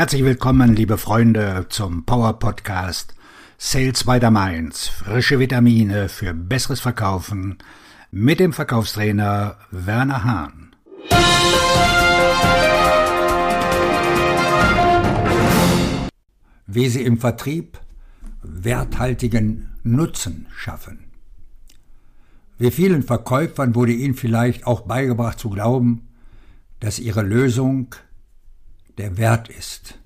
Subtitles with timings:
[0.00, 3.14] Herzlich willkommen, liebe Freunde, zum Power Podcast
[3.58, 4.88] Sales by the Mainz.
[4.88, 7.58] Frische Vitamine für besseres Verkaufen
[8.10, 10.74] mit dem Verkaufstrainer Werner Hahn.
[16.66, 17.78] Wie Sie im Vertrieb
[18.42, 21.10] werthaltigen Nutzen schaffen.
[22.56, 26.08] Wie vielen Verkäufern wurde Ihnen vielleicht auch beigebracht zu glauben,
[26.78, 27.94] dass Ihre Lösung
[29.00, 29.99] der Wert ist.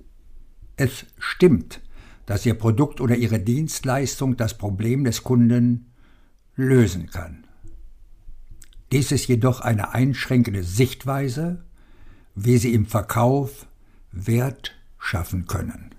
[0.77, 1.81] Es stimmt,
[2.27, 5.93] dass Ihr Produkt oder Ihre Dienstleistung das Problem des Kunden
[6.57, 7.47] lösen kann.
[8.93, 11.65] Dies ist jedoch eine einschränkende Sichtweise,
[12.35, 13.67] wie Sie im Verkauf
[14.13, 15.91] Wert schaffen können.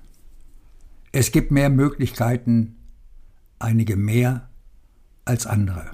[1.12, 2.76] Es gibt mehr Möglichkeiten,
[3.60, 4.50] einige mehr
[5.24, 5.92] als andere.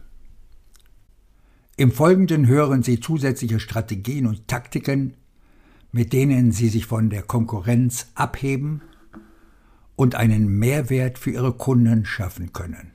[1.77, 5.15] Im Folgenden hören Sie zusätzliche Strategien und Taktiken,
[5.91, 8.81] mit denen Sie sich von der Konkurrenz abheben
[9.95, 12.91] und einen Mehrwert für Ihre Kunden schaffen können.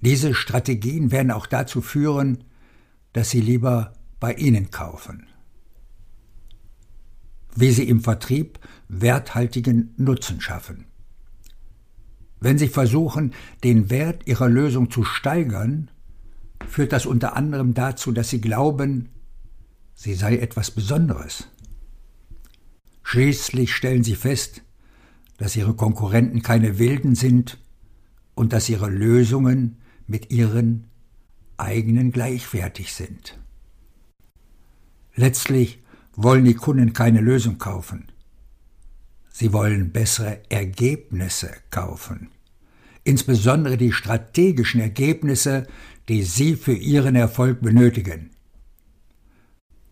[0.00, 2.44] Diese Strategien werden auch dazu führen,
[3.12, 5.26] dass Sie lieber bei Ihnen kaufen.
[7.54, 10.84] Wie Sie im Vertrieb werthaltigen Nutzen schaffen.
[12.38, 13.32] Wenn Sie versuchen,
[13.64, 15.90] den Wert Ihrer Lösung zu steigern,
[16.68, 19.08] führt das unter anderem dazu, dass sie glauben,
[19.96, 21.48] sie sei etwas Besonderes.
[23.02, 24.62] Schließlich stellen sie fest,
[25.38, 27.58] dass ihre Konkurrenten keine Wilden sind
[28.34, 30.84] und dass ihre Lösungen mit ihren
[31.56, 33.38] eigenen gleichwertig sind.
[35.14, 35.82] Letztlich
[36.14, 38.12] wollen die Kunden keine Lösung kaufen.
[39.30, 42.28] Sie wollen bessere Ergebnisse kaufen.
[43.04, 45.66] Insbesondere die strategischen Ergebnisse,
[46.08, 48.30] die Sie für Ihren Erfolg benötigen.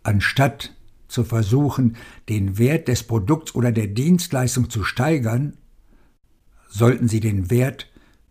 [0.05, 0.73] Anstatt
[1.09, 1.97] zu versuchen,
[2.29, 5.57] den Wert des Produkts oder der Dienstleistung zu steigern,
[6.69, 7.91] sollten Sie den Wert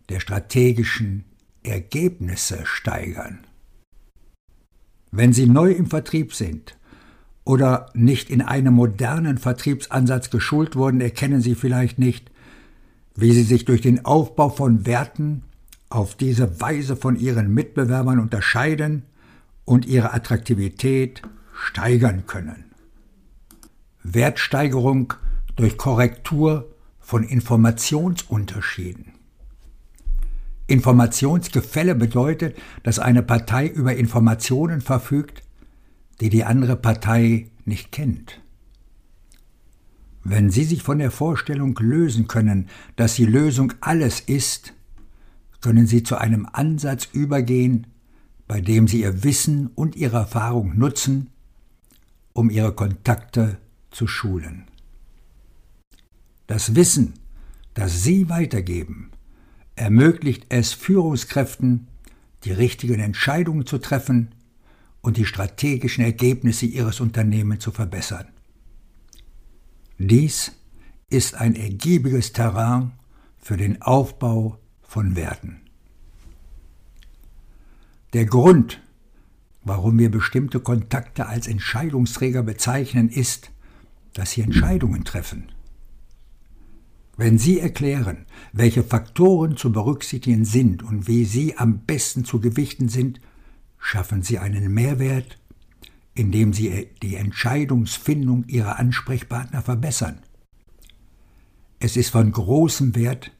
[0.09, 1.25] der strategischen
[1.63, 3.39] Ergebnisse steigern.
[5.11, 6.78] Wenn Sie neu im Vertrieb sind
[7.45, 12.31] oder nicht in einem modernen Vertriebsansatz geschult wurden, erkennen Sie vielleicht nicht,
[13.16, 15.44] wie Sie sich durch den Aufbau von Werten
[15.90, 19.03] auf diese Weise von ihren Mitbewerbern unterscheiden
[19.66, 21.22] und ihre Attraktivität
[21.53, 22.66] steigern können.
[24.03, 25.14] Wertsteigerung
[25.56, 29.14] durch Korrektur von Informationsunterschieden.
[30.68, 35.44] Informationsgefälle bedeutet, dass eine Partei über Informationen verfügt,
[36.22, 38.41] die die andere Partei nicht kennt.
[40.24, 44.74] Wenn Sie sich von der Vorstellung lösen können, dass die Lösung alles ist,
[45.59, 47.88] können Sie zu einem Ansatz übergehen,
[48.47, 51.30] bei dem Sie Ihr Wissen und Ihre Erfahrung nutzen,
[52.33, 53.57] um Ihre Kontakte
[53.91, 54.66] zu schulen.
[56.47, 57.13] Das Wissen,
[57.73, 59.11] das Sie weitergeben,
[59.75, 61.88] ermöglicht es Führungskräften,
[62.43, 64.35] die richtigen Entscheidungen zu treffen
[65.01, 68.27] und die strategischen Ergebnisse Ihres Unternehmens zu verbessern.
[69.97, 70.51] Dies
[71.09, 72.91] ist ein ergiebiges Terrain
[73.38, 75.61] für den Aufbau von Werten.
[78.13, 78.81] Der Grund,
[79.63, 83.51] warum wir bestimmte Kontakte als Entscheidungsträger bezeichnen, ist,
[84.13, 85.51] dass sie Entscheidungen treffen.
[87.16, 92.90] Wenn Sie erklären, welche Faktoren zu berücksichtigen sind und wie sie am besten zu gewichten
[92.90, 93.22] sind,
[93.78, 95.38] schaffen Sie einen Mehrwert,
[96.16, 100.19] indem Sie die Entscheidungsfindung Ihrer Ansprechpartner verbessern.
[101.79, 103.31] Es ist von großem Wert,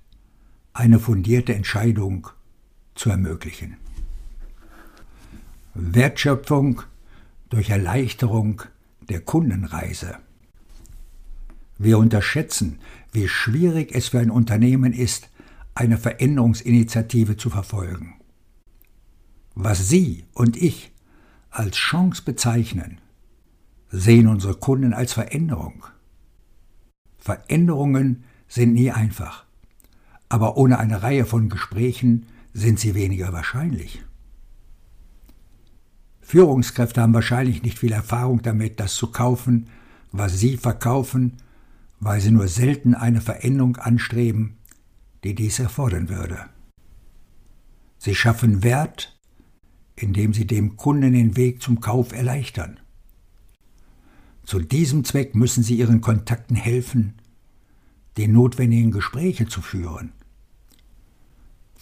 [0.74, 2.28] eine fundierte Entscheidung
[2.94, 3.78] zu ermöglichen.
[5.74, 6.82] Wertschöpfung
[7.50, 8.62] durch Erleichterung
[9.10, 10.18] der Kundenreise.
[11.78, 12.80] Wir unterschätzen,
[13.12, 15.30] wie schwierig es für ein Unternehmen ist,
[15.76, 18.16] eine Veränderungsinitiative zu verfolgen.
[19.56, 20.92] Was Sie und ich
[21.50, 23.00] als Chance bezeichnen,
[23.90, 25.86] sehen unsere Kunden als Veränderung.
[27.18, 29.46] Veränderungen sind nie einfach
[30.34, 34.02] aber ohne eine Reihe von Gesprächen sind sie weniger wahrscheinlich.
[36.24, 39.68] Führungskräfte haben wahrscheinlich nicht viel Erfahrung damit, das zu kaufen,
[40.12, 41.38] was sie verkaufen,
[42.00, 44.58] weil sie nur selten eine Veränderung anstreben,
[45.24, 46.40] die dies erfordern würde.
[47.98, 49.18] Sie schaffen Wert,
[49.96, 52.80] indem sie dem Kunden den Weg zum Kauf erleichtern.
[54.44, 57.14] Zu diesem Zweck müssen sie ihren Kontakten helfen,
[58.18, 60.12] die notwendigen Gespräche zu führen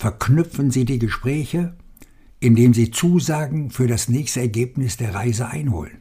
[0.02, 1.76] verknüpfen Sie die Gespräche,
[2.42, 6.00] indem Sie Zusagen für das nächste Ergebnis der Reise einholen.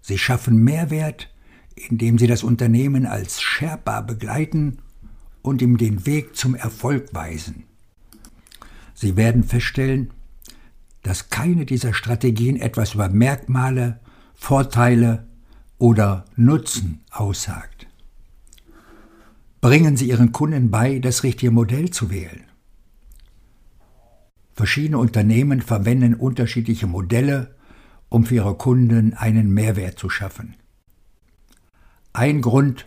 [0.00, 1.28] Sie schaffen Mehrwert,
[1.74, 4.78] indem Sie das Unternehmen als Sherpa begleiten
[5.42, 7.64] und ihm den Weg zum Erfolg weisen.
[8.94, 10.12] Sie werden feststellen,
[11.02, 14.00] dass keine dieser Strategien etwas über Merkmale,
[14.34, 15.26] Vorteile
[15.78, 17.88] oder Nutzen aussagt.
[19.60, 22.44] Bringen Sie Ihren Kunden bei, das richtige Modell zu wählen.
[24.56, 27.54] Verschiedene Unternehmen verwenden unterschiedliche Modelle,
[28.08, 30.54] um für ihre Kunden einen Mehrwert zu schaffen.
[32.14, 32.86] Ein Grund,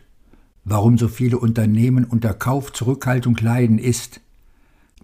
[0.63, 4.19] warum so viele Unternehmen unter Kaufzurückhaltung leiden, ist,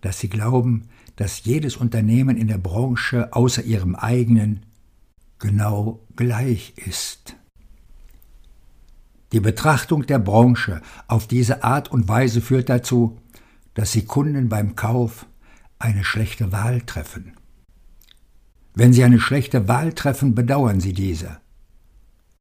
[0.02, 4.66] dass sie glauben, dass jedes Unternehmen in der Branche außer ihrem eigenen
[5.38, 7.36] genau gleich ist.
[9.34, 13.20] Die Betrachtung der Branche auf diese Art und Weise führt dazu,
[13.76, 15.28] dass sie Kunden beim Kauf
[15.80, 17.33] eine schlechte Wahl treffen.
[18.74, 21.39] Wenn Sie eine schlechte Wahl treffen, bedauern Sie diese.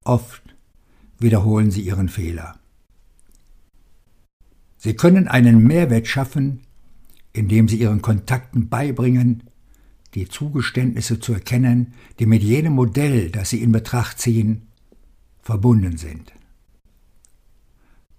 [0.04, 0.42] Oft
[1.18, 2.58] wiederholen Sie Ihren Fehler.
[4.76, 6.60] Sie können einen Mehrwert schaffen,
[7.32, 9.44] indem Sie Ihren Kontakten beibringen,
[10.14, 14.68] die Zugeständnisse zu erkennen, die mit jenem Modell, das Sie in Betracht ziehen,
[15.42, 16.32] verbunden sind.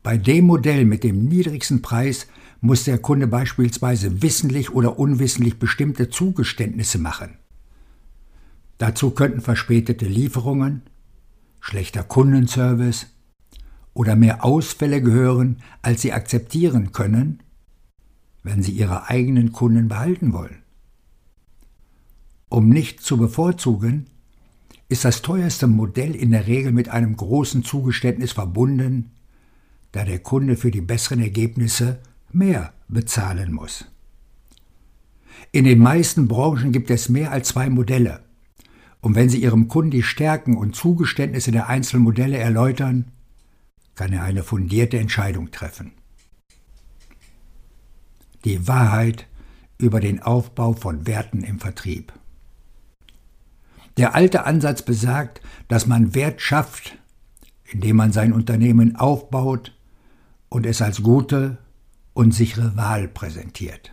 [0.06, 2.28] Bei dem Modell mit dem niedrigsten Preis
[2.62, 7.40] muss der Kunde beispielsweise wissentlich oder unwissentlich bestimmte Zugeständnisse machen.
[8.78, 10.84] Dazu könnten verspätete Lieferungen,
[11.60, 13.07] schlechter Kundenservice
[13.96, 17.42] oder mehr Ausfälle gehören, als Sie akzeptieren können,
[18.44, 20.62] wenn Sie Ihre eigenen Kunden behalten wollen.
[22.48, 24.06] Um nicht zu bevorzugen,
[24.88, 29.14] ist das teuerste Modell in der Regel mit einem großen Zugeständnis verbunden,
[29.95, 32.00] da der Kunde für die besseren Ergebnisse
[32.33, 33.86] mehr bezahlen muss.
[35.53, 38.21] In den meisten Branchen gibt es mehr als zwei Modelle.
[39.00, 43.06] Und wenn Sie Ihrem Kunden die Stärken und Zugeständnisse der einzelnen Modelle erläutern,
[43.95, 45.94] kann er eine fundierte Entscheidung treffen.
[48.44, 49.27] Die Wahrheit
[49.77, 52.12] über den Aufbau von Werten im Vertrieb.
[53.95, 55.39] Der alte Ansatz besagt,
[55.69, 56.97] dass man Wert schafft,
[57.63, 59.71] indem man sein Unternehmen aufbaut
[60.50, 61.57] und es als gute,
[62.15, 63.92] und sichere Wahl präsentiert.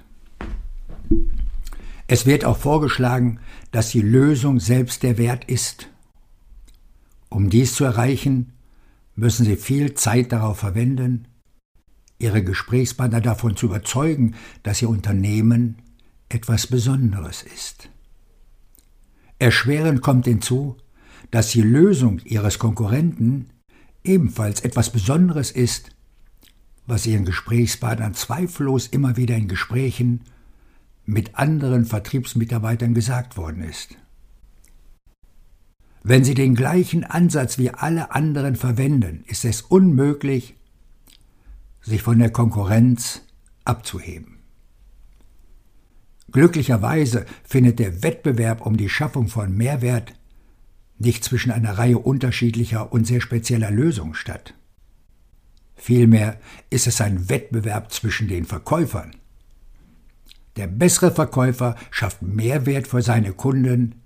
[2.06, 3.40] Es wird auch vorgeschlagen,
[3.72, 5.88] dass die Lösung selbst der Wert ist.
[7.28, 8.52] Um dies zu erreichen,
[9.16, 11.26] müssen Sie viel Zeit darauf verwenden,
[12.19, 15.82] Ihre Gesprächspartner davon zu überzeugen, dass Ihr Unternehmen
[16.28, 17.88] etwas Besonderes ist.
[19.38, 20.76] Erschwerend kommt hinzu,
[21.32, 23.50] dass die Lösung Ihres Konkurrenten
[24.04, 25.90] ebenfalls etwas Besonderes ist,
[26.87, 30.23] was ihren Gesprächspartnern zweifellos immer wieder in Gesprächen
[31.05, 33.96] mit anderen Vertriebsmitarbeitern gesagt worden ist.
[36.05, 40.56] Wenn sie den gleichen Ansatz wie alle anderen verwenden, ist es unmöglich,
[41.81, 43.23] sich von der Konkurrenz
[43.64, 44.38] abzuheben.
[46.32, 50.14] Glücklicherweise findet der Wettbewerb um die Schaffung von Mehrwert
[50.99, 54.55] nicht zwischen einer Reihe unterschiedlicher und sehr spezieller Lösungen statt.
[55.76, 56.38] Vielmehr
[56.70, 59.16] ist es ein Wettbewerb zwischen den Verkäufern.
[60.56, 63.96] Der bessere Verkäufer schafft Mehrwert für seine Kunden,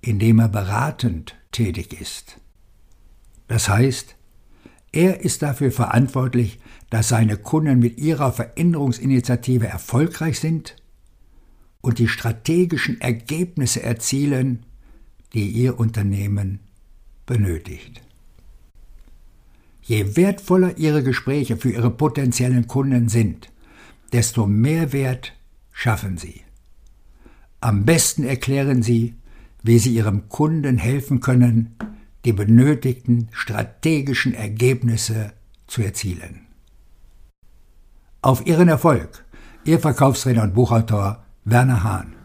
[0.00, 2.38] indem er beratend tätig ist.
[3.48, 4.16] Das heißt,
[4.92, 6.58] er ist dafür verantwortlich,
[6.90, 10.76] dass seine Kunden mit ihrer Veränderungsinitiative erfolgreich sind
[11.80, 14.66] und die strategischen Ergebnisse erzielen,
[15.32, 16.60] die ihr Unternehmen
[17.24, 18.02] benötigt.
[19.82, 23.50] Je wertvoller Ihre Gespräche für Ihre potenziellen Kunden sind,
[24.12, 25.32] desto mehr Wert
[25.72, 26.42] schaffen Sie.
[27.60, 29.14] Am besten erklären Sie,
[29.62, 31.76] wie Sie Ihrem Kunden helfen können,
[32.24, 35.32] die benötigten strategischen Ergebnisse
[35.66, 36.46] zu erzielen.
[38.22, 39.24] Auf Ihren Erfolg,
[39.64, 42.19] Ihr Verkaufstrainer und Buchautor Werner Hahn.